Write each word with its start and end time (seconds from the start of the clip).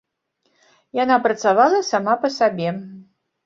Яна 1.03 1.19
працавала 1.27 1.85
сама 1.93 2.19
па 2.27 2.35
сабе. 2.41 2.69